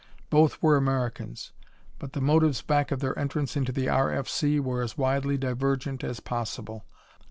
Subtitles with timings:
[0.31, 1.51] Both were Americans,
[1.99, 4.59] but the motives back of their entrance into the R.F.C.
[4.59, 6.85] were as widely divergent as possible.